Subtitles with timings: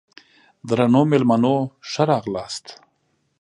[0.67, 1.55] درنو مېلمنو
[1.89, 2.65] ښه راغلاست!